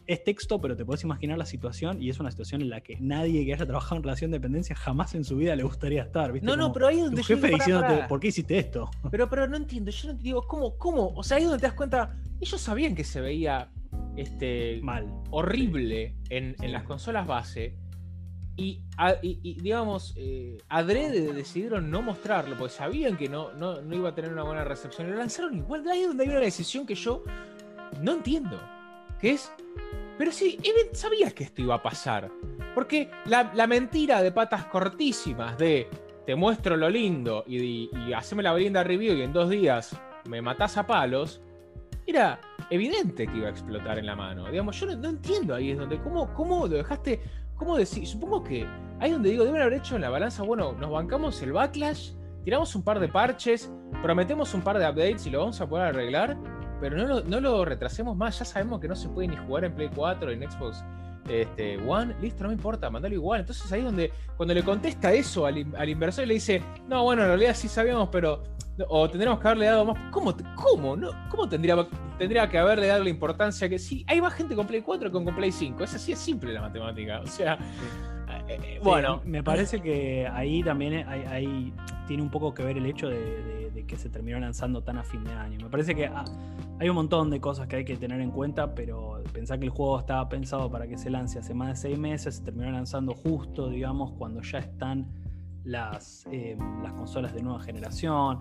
[0.07, 2.97] es, texto, pero te puedes imaginar la situación y es una situación en la que
[3.01, 6.33] nadie que haya trabajado en relación de dependencia jamás en su vida le gustaría estar.
[6.33, 6.47] ¿viste?
[6.47, 8.91] No, no, pero ahí es donde tu jefe diciéndote, ¿por qué hiciste esto?
[9.11, 11.13] Pero, pero no entiendo, yo no digo, ¿cómo, ¿cómo?
[11.15, 13.71] O sea, ahí es donde te das cuenta, ellos sabían que se veía
[14.17, 17.77] este, mal, horrible en, las consolas base.
[18.57, 18.81] Y,
[19.61, 24.33] digamos, eh, adrede decidieron no mostrarlo, porque sabían que no, no, no, iba a tener
[24.33, 25.11] una buena recepción.
[25.11, 25.89] Lo lanzaron igual.
[25.89, 27.25] Ahí es donde hay una decisión que yo
[28.01, 28.61] no entiendo.
[29.19, 29.51] Que es,
[30.19, 30.59] pero sí,
[30.93, 32.31] sabías que esto iba a pasar.
[32.75, 35.89] Porque la, mentira de patas cortísimas de
[36.27, 40.41] te muestro lo lindo y, y, haceme la brinda review y en dos días me
[40.41, 41.41] matás a palos,
[42.07, 44.51] era evidente que iba a explotar en la mano.
[44.51, 47.21] Digamos, yo no, entiendo ahí es donde, ¿cómo, cómo lo dejaste?
[47.63, 48.05] ¿Cómo decir?
[48.09, 48.67] Supongo que
[48.99, 52.11] ahí donde digo, deben haber hecho en la balanza, bueno, nos bancamos el backlash,
[52.43, 53.73] tiramos un par de parches,
[54.03, 56.37] prometemos un par de updates y lo vamos a poder arreglar,
[56.81, 59.65] pero no lo, no lo retrasemos más, ya sabemos que no se puede ni jugar
[59.65, 60.85] en Play 4, en Xbox
[61.29, 63.41] este, One, listo, no me importa, mandalo igual.
[63.41, 67.23] Entonces ahí donde cuando le contesta eso al, al inversor y le dice, no, bueno,
[67.23, 68.43] en realidad sí sabíamos, pero
[68.89, 69.99] o tendríamos que haberle dado más.
[70.11, 70.35] ¿Cómo?
[70.55, 70.97] ¿Cómo?
[70.97, 71.11] No?
[71.29, 71.77] ¿Cómo tendría,
[72.19, 74.05] tendría que haberle dado la importancia que sí?
[74.09, 75.85] Hay más gente con Play 4 que con Play 5.
[75.85, 77.21] Es así, es simple la matemática.
[77.21, 77.59] O sea.
[78.55, 79.21] Eh, bueno.
[79.25, 81.73] me parece que ahí también hay,
[82.07, 85.25] tiene un poco que ver el hecho de, que se terminó lanzando tan a fin
[85.25, 85.59] de año.
[85.61, 86.25] Me parece que ah,
[86.79, 89.71] hay un montón de cosas que hay que tener en cuenta, pero pensar que el
[89.71, 93.15] juego estaba pensado para que se lance hace más de seis meses, se terminó lanzando
[93.15, 95.09] justo, digamos, cuando ya están
[95.65, 98.39] las, eh, las consolas de nueva generación.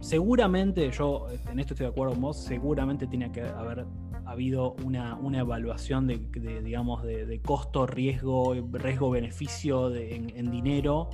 [0.00, 3.84] Seguramente, yo en esto estoy de acuerdo con vos, seguramente tiene que haber
[4.32, 6.18] habido una, una evaluación de,
[6.62, 11.10] digamos, de, costo, riesgo, riesgo, beneficio en, en dinero,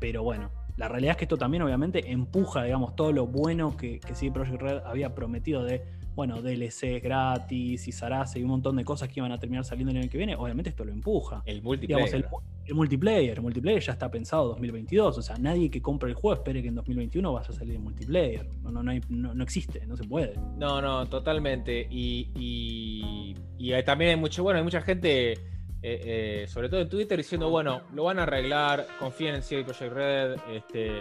[0.00, 4.00] pero bueno, la realidad es que esto también obviamente empuja, digamos, todo lo bueno que,
[4.00, 8.76] que CD Projekt Red había prometido de bueno, DLC gratis y Sarasa y un montón
[8.76, 10.92] de cosas que iban a terminar saliendo en el año que viene, obviamente esto lo
[10.92, 11.42] empuja.
[11.46, 12.28] El multiplayer.
[12.66, 16.34] el, multiplayer, el multiplayer ya está pensado 2022, o sea, nadie que compre el juego
[16.34, 18.46] espere que en 2021 vaya a salir el multiplayer.
[18.62, 18.92] No, no, no,
[19.34, 20.34] no, existe, no se puede.
[20.58, 21.86] No, no, totalmente.
[21.90, 25.38] Y, y, y también hay mucho, bueno, hay mucha gente, eh,
[25.82, 29.92] eh, sobre todo en Twitter, diciendo, bueno, lo van a arreglar, confíen en CD Projekt
[29.92, 31.00] Red, este...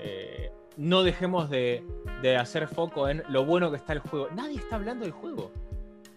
[0.00, 1.84] Eh, no dejemos de,
[2.38, 4.28] hacer foco en lo bueno que está el juego.
[4.34, 5.50] Nadie está hablando del juego.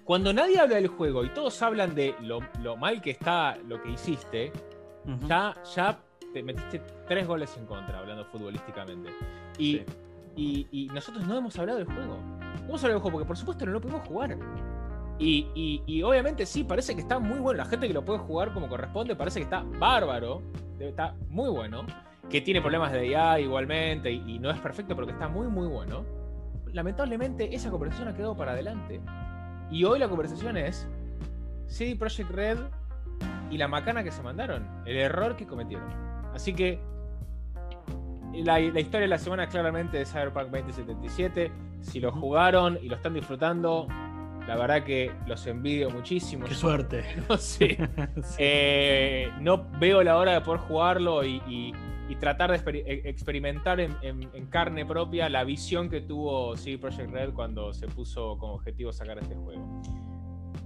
[0.05, 2.41] Cuando nadie habla del juego y todos hablan de lo,
[2.77, 4.51] mal que está lo que hiciste,
[5.27, 5.99] ya, ya
[6.31, 9.09] te metiste tres goles en contra, hablando futbolísticamente.
[9.57, 9.81] Y,
[10.35, 12.17] y, nosotros no hemos hablado del juego.
[12.17, 14.37] No hemos hablado del juego porque por supuesto no lo pudimos jugar.
[15.17, 17.57] Y, y, obviamente sí, parece que está muy bueno.
[17.57, 20.43] La gente que lo puede jugar como corresponde parece que está bárbaro.
[20.79, 21.85] Está muy bueno
[22.31, 25.67] que tiene problemas de IA igualmente y, no es perfecto, pero que está muy, muy
[25.67, 26.05] bueno.
[26.71, 29.01] Lamentablemente, esa conversación ha quedado para adelante.
[29.69, 30.87] Y hoy la conversación es
[31.67, 32.57] CD Projekt Red
[33.49, 35.89] y la macana que se mandaron, el error que cometieron.
[36.33, 36.79] Así que
[38.33, 41.51] la, historia de la semana claramente de Cyberpunk 2077.
[41.81, 43.87] Si lo jugaron y lo están disfrutando,
[44.51, 46.45] la verdad que los envidio muchísimo.
[46.45, 47.05] Qué suerte.
[47.29, 47.77] No sé.
[48.37, 51.41] Eh, no veo la hora de poder jugarlo y,
[52.11, 53.95] y tratar de e, experimentar en,
[54.49, 59.17] carne propia la visión que tuvo CD Projekt Red cuando se puso como objetivo sacar
[59.19, 59.81] este juego.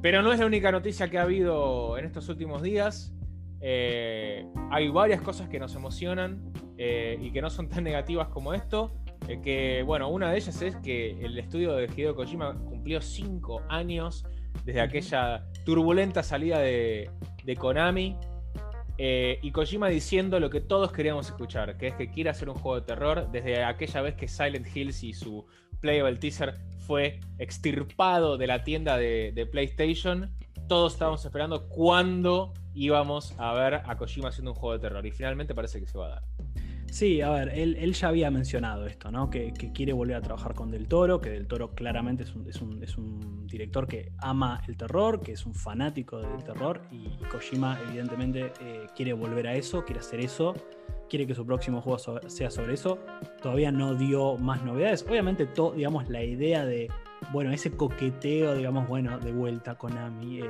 [0.01, 3.13] Pero no es la única noticia que ha habido en estos últimos días.
[3.61, 8.53] Eh, hay varias cosas que nos emocionan eh, y que no son tan negativas como
[8.53, 8.91] esto.
[9.27, 13.61] Eh, que, bueno, una de ellas es que el estudio de Hideo Kojima cumplió cinco
[13.69, 14.25] años
[14.63, 17.09] desde aquella turbulenta salida de,
[17.43, 18.17] de Konami
[18.97, 22.55] eh, y Kojima diciendo lo que todos queríamos escuchar, que es que quiere hacer un
[22.55, 25.45] juego de terror desde aquella vez que Silent Hills y su
[25.81, 26.55] playable teaser
[26.87, 30.31] fue extirpado de la tienda de, PlayStation.
[30.69, 35.11] Todos estábamos esperando cuándo íbamos a ver a Kojima haciendo un juego de terror y
[35.11, 36.23] finalmente parece que se va a dar.
[36.91, 39.29] Sí, a ver, él, ya había mencionado esto, ¿no?
[39.29, 43.87] Que, quiere volver a trabajar con Del Toro, que Del Toro claramente es un, director
[43.87, 49.13] que ama el terror, que es un fanático del terror, y Kojima evidentemente eh, quiere
[49.13, 50.53] volver a eso, quiere hacer eso,
[51.09, 52.99] quiere que su próximo juego sea sobre eso.
[53.41, 55.05] Todavía no dio más novedades.
[55.07, 56.89] Obviamente, digamos, la idea de
[57.31, 60.45] bueno, ese coqueteo, digamos, bueno, de vuelta con Ami, eh,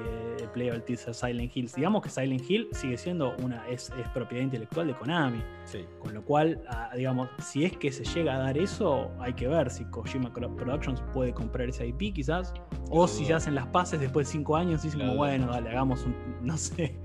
[0.53, 1.75] Playable Teaser Silent Hills.
[1.75, 5.41] Digamos que Silent Hill sigue siendo una, es, propiedad intelectual de Konami.
[5.65, 5.85] Sí.
[5.99, 9.47] Con lo cual, ah, digamos, si es que se llega a dar eso, hay que
[9.47, 12.53] ver si Kojima Productions puede comprar ese IP quizás,
[12.89, 15.69] o si se hacen las paces después de cinco años y dicen como, bueno, dale,
[15.69, 16.95] hagamos un, no sé,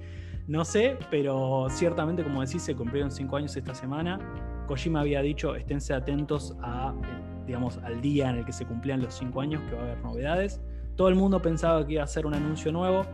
[0.46, 4.18] no sé, pero ciertamente, como decís, se cumplieron cinco años esta semana.
[4.66, 6.94] Kojima había dicho, esténse atentos a
[7.50, 9.98] digamos, al día en el que se cumplían los cinco años, que va a haber
[10.04, 10.60] novedades.
[10.94, 13.04] Todo el mundo pensaba que iba a ser un anuncio nuevo.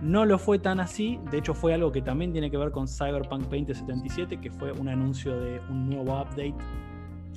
[0.00, 2.86] No lo fue tan así, de hecho fue algo que también tiene que ver con
[2.86, 6.54] Cyberpunk 2077, que fue un anuncio de un nuevo update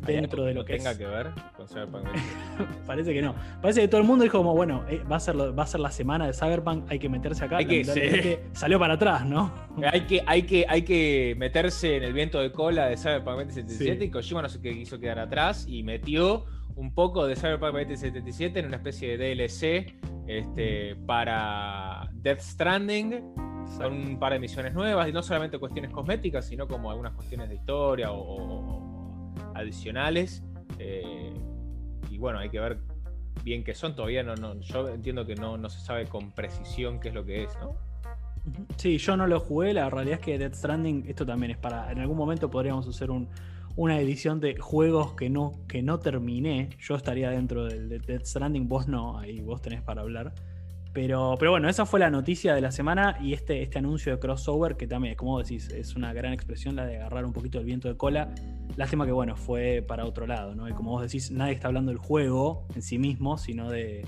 [0.06, 2.06] dentro de lo que tenga que ver con Cyberpunk
[2.88, 3.36] Parece que no.
[3.62, 5.80] Parece que todo el mundo dijo como, bueno, eh, va, a ser va a ser
[5.80, 7.58] la semana de Cyberpunk, hay que meterse acá.
[7.58, 9.52] Hay que, Salió para atrás, ¿no?
[9.92, 14.06] Hay que, hay, que, hay que meterse en el viento de cola de Cyberpunk 2077
[14.06, 18.66] y Kojima no se quiso quedar atrás y metió un poco de Cyberpunk 2077 en
[18.68, 19.96] una especie de DLC
[20.28, 23.34] este, para Death Stranding,
[23.78, 27.50] con un par de misiones nuevas, y no solamente cuestiones cosméticas, sino como algunas cuestiones
[27.50, 28.92] de historia o,
[29.56, 30.44] adicionales.
[30.80, 31.34] Eh,
[32.10, 32.80] y bueno, hay que ver
[33.44, 33.96] bien qué son.
[33.96, 37.26] Todavía no, no yo entiendo que no, no se sabe con precisión qué es lo
[37.26, 37.76] que es, ¿no?
[38.78, 41.89] Sí, yo no lo jugué, la realidad es que Death Stranding, esto también es para,
[41.92, 43.30] en algún momento podríamos hacer un,
[43.78, 46.70] una edición de juegos que no, que no terminé.
[46.80, 50.34] Yo estaría dentro del de Death Stranding, vos no, ahí vos tenés para hablar.
[50.93, 54.19] Pero, pero bueno, esa fue la noticia de la semana y este, este anuncio de
[54.19, 57.65] crossover, que también, como decís, es una gran expresión la de agarrar un poquito el
[57.65, 58.29] viento de cola.
[58.77, 60.69] Lástima que, bueno, fue para otro lado, ¿no?
[60.69, 64.06] Y como vos decís, nadie está hablando del juego en sí mismo, sino de,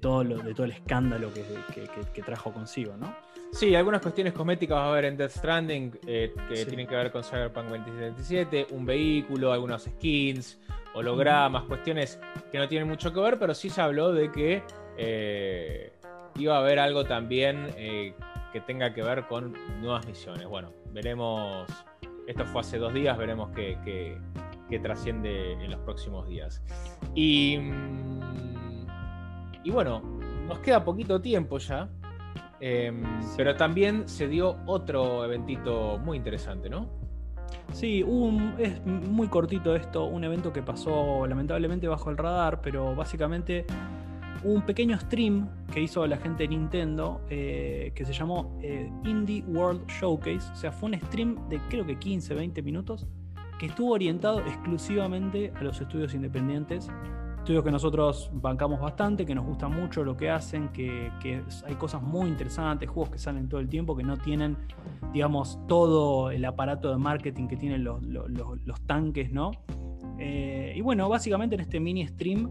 [0.00, 1.44] todo, lo, de todo el escándalo que,
[2.14, 3.14] que trajo consigo, ¿no?
[3.52, 7.12] Sí, algunas cuestiones cosméticas va a haber en Death Stranding eh, que tienen que ver
[7.12, 10.58] con Cyberpunk 2077, un vehículo, algunos skins,
[10.94, 12.18] hologramas, cuestiones
[12.50, 14.62] que no tienen mucho que ver, pero sí se habló de que
[14.96, 15.92] eh,
[16.36, 18.14] iba a haber algo también eh,
[18.52, 20.46] que tenga que ver con nuevas misiones.
[20.46, 21.66] Bueno, veremos,
[22.26, 24.18] esto fue hace dos días, veremos qué,
[24.82, 26.62] trasciende en los próximos días.
[27.14, 28.86] Y, mm,
[29.64, 30.00] y bueno,
[30.48, 31.88] nos queda poquito tiempo ya.
[32.64, 33.02] Em,
[33.36, 36.88] pero también se dio otro eventito muy interesante, ¿no?
[37.72, 38.04] Sí,
[38.58, 43.66] es muy cortito esto, un evento que pasó lamentablemente bajo el radar, pero básicamente
[44.44, 49.42] un pequeño stream que hizo la gente de Nintendo eh, que se llamó eh, Indie
[49.46, 53.06] World Showcase, o sea, fue un stream de creo que 15, 20 minutos
[53.58, 56.90] que estuvo orientado exclusivamente a los estudios independientes
[57.42, 61.10] Estudios que nosotros bancamos bastante, que nos gusta mucho lo que hacen, que,
[61.66, 64.56] hay cosas muy interesantes, juegos que salen todo el tiempo, que no tienen,
[65.12, 69.50] digamos, todo el aparato de marketing que tienen los, tanques, ¿no?
[70.20, 72.48] Eh, y bueno, básicamente en este mini stream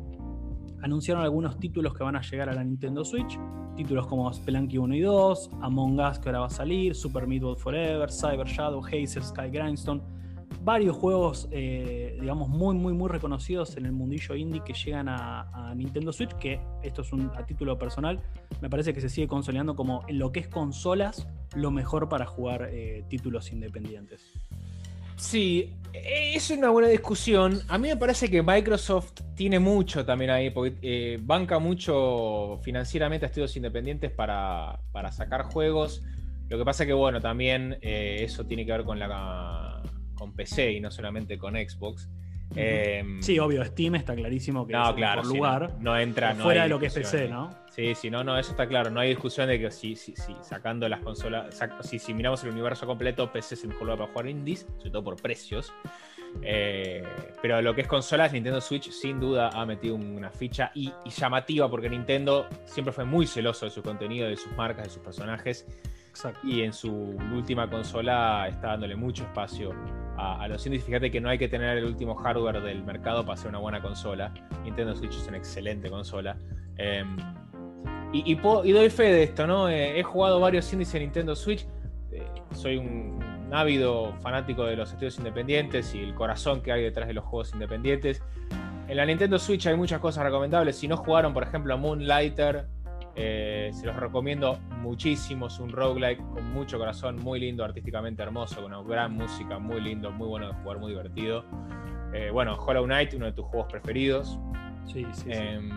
[0.82, 3.40] anunciaron algunos títulos que van a llegar a la Nintendo Switch.
[3.76, 7.58] Títulos como Spelunky 1 y 2, Among Us que ahora va a salir, Super Meat
[7.58, 10.02] Forever, Cyber Shadow, Hazel, Sky Grindstone
[10.64, 15.74] varios juegos, eh, digamos, muy, muy, muy reconocidos en el mundillo indie que llegan a,
[15.76, 18.22] Nintendo Switch, que esto es un, a título personal,
[18.62, 22.26] me parece que se sigue consolidando como en lo que es consolas, lo mejor para
[22.26, 24.34] jugar eh, títulos independientes.
[25.22, 27.62] Sí, es una buena discusión.
[27.68, 33.28] A mí me parece que Microsoft tiene mucho también ahí, porque eh, banca mucho financieramente
[33.28, 36.02] a estudios independientes para, para, sacar juegos.
[36.50, 39.84] Lo que pasa que, bueno, también eso tiene que ver con la
[40.16, 42.10] con PC y no solamente con Xbox.
[42.56, 45.72] Em, sí, obvio, Steam está clarísimo que no, es claro, lugar.
[45.80, 46.36] No, entra.
[46.36, 47.50] fuera de lo que es PC, ¿no?
[47.70, 48.90] Sí, sí, no, no, eso está claro.
[48.90, 52.52] No hay discusión de que si, si, si sacando las consolas, si, si miramos el
[52.52, 55.72] universo completo, PC es el mejor lugar para jugar indies, sobre todo por precios.
[56.42, 57.04] Eh,
[57.42, 61.10] pero lo que es consolas, Nintendo Switch sin duda ha metido una ficha y, y,
[61.10, 65.02] llamativa porque Nintendo siempre fue muy celoso de su contenido, de sus marcas, de sus
[65.02, 65.66] personajes.
[66.44, 66.92] Y en su
[67.34, 69.74] última consola está dándole mucho espacio
[70.18, 70.84] a, los indies.
[70.84, 73.82] Fíjate que no hay que tener el último hardware del mercado para hacer una buena
[73.82, 74.34] consola.
[74.64, 76.38] Nintendo Switch es una excelente consola.
[76.78, 77.18] Em,
[78.14, 79.70] y, doy fe de esto, ¿no?
[79.70, 81.66] Eh, he jugado varios indies en Nintendo Switch.
[82.12, 83.20] Eh, soy un,
[83.54, 87.52] ávido fanático de los estudios independientes y el corazón que hay detrás de los juegos
[87.54, 88.24] independientes.
[88.88, 90.78] En la Nintendo Switch hay muchas cosas recomendables.
[90.78, 92.68] Si no jugaron, por ejemplo, Moonlighter,
[93.16, 95.48] eh, se los recomiendo muchísimo.
[95.48, 99.82] Es un roguelike con mucho corazón, muy lindo, artísticamente hermoso, con una gran música, muy
[99.82, 101.46] lindo, muy bueno de jugar, muy divertido.
[102.14, 104.40] Eh, bueno, Hollow Knight, uno de tus juegos preferidos.
[104.86, 105.70] Sí, sí, em,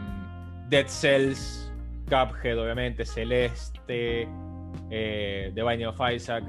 [0.69, 1.73] Dead Cells,
[2.07, 4.29] Cuphead, obviamente, Celeste,
[4.91, 6.45] eh, The Binding of Isaac.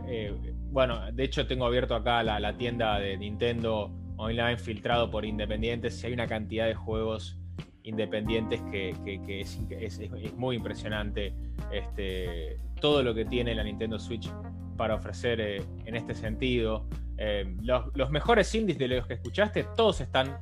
[0.71, 6.04] bueno, de hecho, tengo abierto acá la, la tienda de Nintendo online filtrado por independientes.
[6.04, 7.39] Y hay una cantidad de juegos
[7.86, 8.95] independientes que,
[9.39, 11.34] es, muy impresionante
[11.71, 14.30] este, todo lo que tiene la Nintendo Switch
[14.76, 16.88] para ofrecer eh, en este sentido.
[17.17, 20.38] Eh, los, mejores indies de los que escuchaste, todos están,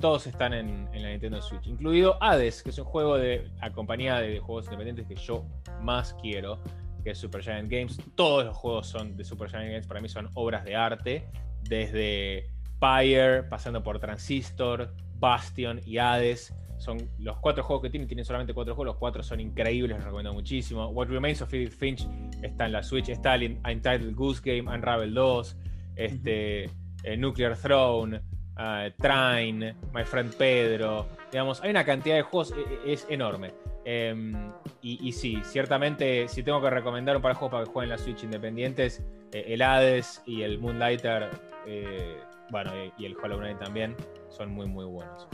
[0.00, 4.38] todos están en, la Nintendo Switch, incluido Hades, que es un juego de compañía de
[4.38, 5.46] juegos independientes que yo
[5.80, 6.62] más quiero,
[7.02, 7.98] que es Super Giant Games.
[8.14, 11.26] Todos los juegos son de Super Giant Games, para mí son obras de arte,
[11.62, 16.52] desde Pyre, pasando por Transistor, Bastion y Hades
[16.82, 20.04] son los cuatro juegos que tienen, tienen solamente cuatro juegos, los cuatro son increíbles, les
[20.04, 20.88] recomiendo muchísimo.
[20.88, 22.06] What Remains of Edith Finch
[22.42, 25.56] está en la Switch, está el Untitled Goose Game, Unravel 2,
[25.96, 26.64] este,
[27.04, 28.20] eh, Nuclear Throne,
[28.58, 33.52] uh, Trine, My Friend Pedro, digamos, hay una cantidad de juegos, e, e, es, enorme.
[33.84, 37.92] Em, y, sí, ciertamente, si tengo que recomendar un par de juegos para que jueguen
[37.92, 41.30] en la Switch independientes, eh, el Hades y el Moonlighter,
[41.66, 42.16] eh,
[42.50, 43.96] bueno, y el Hollow Knight también,
[44.28, 45.26] son muy, muy buenos.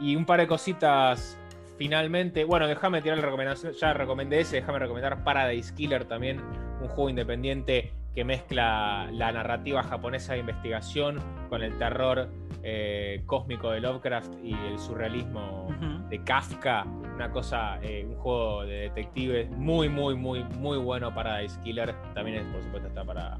[0.00, 1.38] Y un par de cositas
[1.78, 2.44] finalmente.
[2.44, 3.72] Bueno, déjame tirar la recomendación.
[3.74, 6.40] Ya recomendé ese, déjame recomendar Paradise Killer también,
[6.80, 12.28] un juego independiente que mezcla la narrativa japonesa de investigación con el terror
[12.62, 15.68] eh, cósmico de Lovecraft y el surrealismo
[16.08, 16.84] de Kafka.
[16.84, 21.94] Una cosa, eh, un juego de detectives muy, muy, muy, muy bueno para Ice Killer.
[22.14, 23.38] También, por supuesto, está para,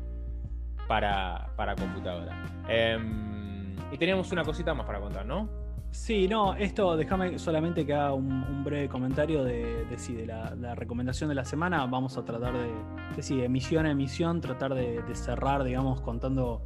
[0.89, 2.37] para, para computadora.
[2.69, 5.64] Em, y teníamos una cosita más para contar, ¿no?
[5.95, 11.37] Sí, no, esto déjame solamente que haga un, breve comentario de, de, la, recomendación de
[11.37, 11.87] la semana.
[11.87, 16.63] Vamos a tratar de, de emisión a emisión, tratar de, cerrar, digamos, contando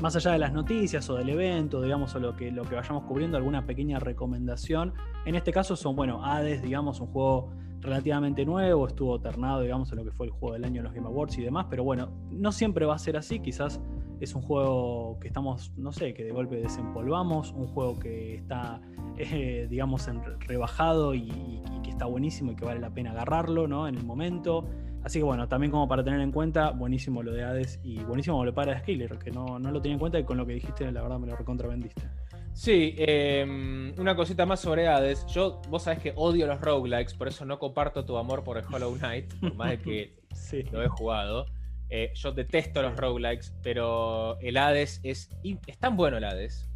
[0.00, 3.04] más allá de las noticias o del evento, digamos, o lo que, lo que vayamos
[3.04, 4.94] cubriendo, alguna pequeña recomendación.
[5.26, 9.98] En este caso son, bueno, Hades, digamos, un juego relativamente nuevo, estuvo ternado, digamos, en
[9.98, 12.10] lo que fue el juego del año en los Game Awards y demás, pero bueno,
[12.30, 13.80] no siempre va a ser así, quizás
[14.20, 18.80] es un juego que estamos, no sé, que de golpe desempolvamos, un juego que está,
[19.16, 23.88] eh, digamos, en rebajado y, que está buenísimo y que vale la pena agarrarlo, ¿no?
[23.88, 24.66] En el momento.
[25.02, 28.44] Así que bueno, también como para tener en cuenta, buenísimo lo de Hades y buenísimo
[28.44, 30.92] lo para Skiller, que no, no lo tenía en cuenta y con lo que dijiste,
[30.92, 32.02] la verdad me lo recontravendiste.
[32.52, 35.24] Sí, em, una cosita más sobre Hades.
[35.26, 38.64] Yo, vos sabés que odio los roguelikes, por eso no comparto tu amor por el
[38.64, 40.16] Hollow Knight, por más de que
[40.72, 41.46] lo he jugado.
[41.88, 45.30] Eh, yo detesto los roguelikes, pero el Hades es,
[45.66, 46.70] es tan bueno el Hades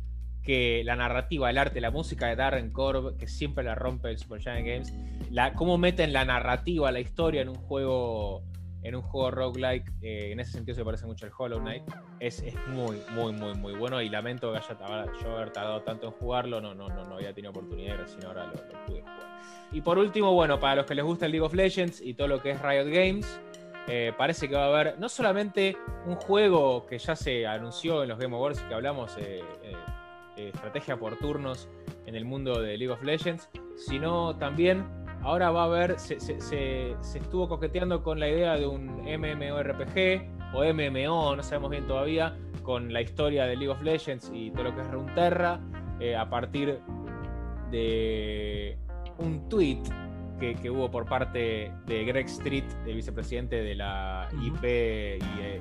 [0.45, 4.18] que la narrativa, el arte, la música de Darren Korb, que siempre la rompe el
[4.18, 4.95] Super Giant Games,
[5.31, 8.45] la, cómo meten la narrativa, la historia en un juego
[8.85, 11.82] en un juego roguelike, eh, en ese sentido se parece mucho al Hollow Knight,
[12.20, 14.78] es, es, muy, muy, muy, muy bueno y lamento que haya
[15.53, 18.87] tardado tanto en jugarlo, no, no, no, no había tenido oportunidad, sino ahora lo, lo,
[18.87, 19.41] pude jugar.
[19.72, 22.28] Y por último, bueno, para los que les gusta el League of Legends y todo
[22.28, 23.41] lo que es Riot Games,
[23.87, 25.76] eh, parece que va a haber no solamente
[26.07, 30.97] un juego que ya se anunció en los Game Awards que hablamos, eh, eh, estrategia
[30.97, 31.68] por turnos
[32.07, 37.49] en el mundo de League of Legends, sino también ahora va a haber, se, estuvo
[37.49, 43.01] coqueteando con la idea de un MMORPG o MMO, no sabemos bien todavía, con la
[43.01, 45.61] historia de League of Legends y todo lo que es Runeterra,
[46.16, 46.79] a partir
[47.70, 48.79] de
[49.18, 49.83] un tweet
[50.39, 55.18] que, hubo por parte de Greg Street, el vicepresidente de la IP eh,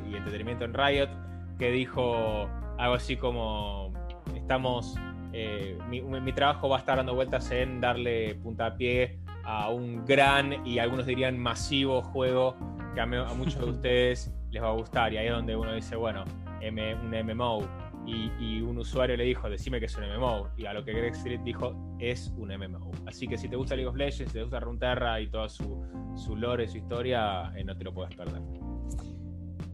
[0.09, 1.09] y, entretenimiento en Riot,
[1.57, 3.93] que dijo algo así como,
[4.36, 4.95] estamos,
[5.32, 10.79] eh, mi, trabajo va a estar dando vueltas en darle puntapié a un gran y
[10.79, 12.55] algunos dirían masivo juego
[12.93, 15.13] que a, a muchos de ustedes les va a gustar.
[15.13, 16.23] Y ahí es donde uno dice, bueno,
[16.61, 17.67] M, un MMO
[18.05, 20.49] y, un usuario le dijo, decime que es un MMO.
[20.57, 22.91] Y a lo que Greg Street dijo, es un MMO.
[23.05, 25.85] Así que si te gusta League of Legends, si te gusta Runeterra y toda su,
[26.15, 28.41] su lore, su historia, eh, no te lo puedes perder.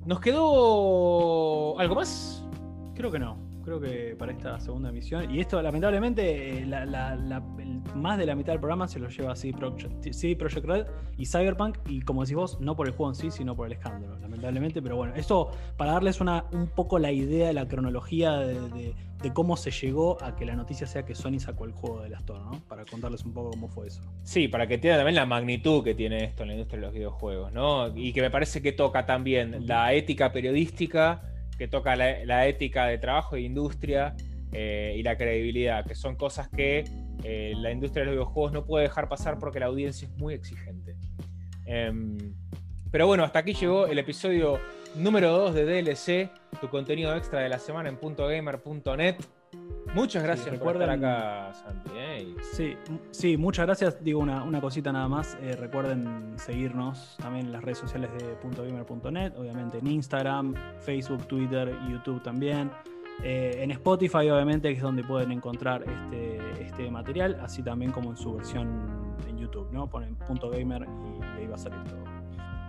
[0.06, 2.48] ¿Nos quedó algo más?
[2.96, 5.34] Creo que no creo que para esta segunda emisión.
[5.34, 6.66] Y esto, lamentablemente, eh,
[7.96, 11.78] más de la mitad del programa se lo lleva CD Projekt, Red y Cyberpunk.
[11.88, 14.82] Y como decís vos, no por el juego en sí, sino por el escándalo, lamentablemente.
[14.82, 18.96] Pero bueno, esto para darles una, un poco la idea de la cronología de,
[19.34, 22.22] cómo se llegó a que la noticia sea que Sony sacó el juego de las
[22.22, 22.52] Store, ¿no?
[22.68, 24.02] Para contarles un poco cómo fue eso.
[24.24, 26.94] Sí, para que tenga también la magnitud que tiene esto en la industria de los
[26.96, 27.96] videojuegos, ¿no?
[27.96, 31.22] Y que me parece que toca también la ética periodística
[31.60, 34.16] que toca la, ética de trabajo e industria
[34.54, 36.86] eh, y la credibilidad, que son cosas que
[37.24, 40.34] eh, la industria de los videojuegos no puede dejar pasar porque la audiencia es muy
[40.34, 40.96] exigente.
[41.66, 42.18] Em,
[42.90, 44.58] pero bueno, hasta aquí llegó el episodio
[44.96, 46.32] número 2 de DLC,
[46.62, 49.18] tu contenido extra de la semana en .gamer.net.
[49.96, 51.90] Muchas gracias por estar acá, Santi.
[51.96, 52.36] ¿eh?
[52.54, 52.78] Sí,
[53.10, 54.04] sí, muchas gracias.
[54.04, 55.36] Digo una, cosita nada más.
[55.42, 61.76] Eh, recuerden seguirnos también en las redes sociales de .gamer.net, obviamente en Instagram, Facebook, Twitter,
[61.90, 62.70] YouTube también.
[63.24, 68.12] Eh, en Spotify, obviamente, que es donde pueden encontrar este, este material, así también como
[68.12, 69.88] en su versión en YouTube, ¿no?
[69.88, 72.04] Ponen .gamer y ahí va a salir todo.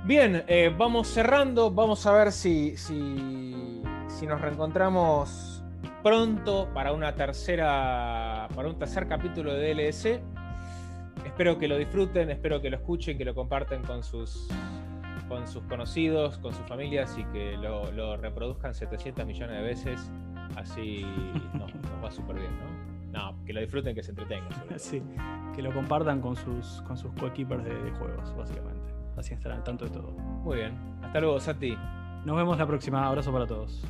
[0.04, 0.42] Bien,
[0.78, 1.70] vamos cerrando.
[1.70, 5.59] Vamos a ver si, si, si nos reencontramos
[6.02, 10.22] pronto para una tercera para un tercer capítulo de DLC.
[11.24, 14.48] Espero que lo disfruten, espero que lo escuchen, que lo compartan con sus
[15.28, 20.10] con sus conocidos, con sus familias y que lo, reproduzcan 700 millones de veces.
[20.56, 21.06] Así
[21.54, 21.72] nos,
[22.02, 22.90] va súper bien, ¿no?
[23.12, 24.50] No, que lo disfruten, que se entretengan.
[24.76, 25.02] Sí,
[25.54, 28.92] que lo compartan con sus, con sus coequippers de, de juegos, básicamente.
[29.16, 30.10] Así estarán al tanto de todo.
[30.12, 30.76] Muy bien.
[31.02, 31.76] Hasta luego, Santi.
[32.24, 33.06] Nos vemos la próxima.
[33.06, 33.84] Abrazo para todos.